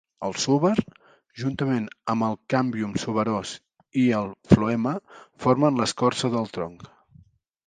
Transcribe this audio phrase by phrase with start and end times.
[0.27, 0.79] El súber,
[1.41, 3.51] juntament amb el càmbium suberós
[4.05, 4.95] i el floema
[5.47, 6.91] formen l'escorça del tronc.